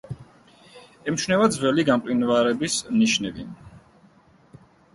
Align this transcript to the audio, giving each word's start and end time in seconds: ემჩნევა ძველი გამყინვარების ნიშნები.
ემჩნევა 1.11 1.49
ძველი 1.57 1.85
გამყინვარების 1.91 2.81
ნიშნები. 2.97 3.49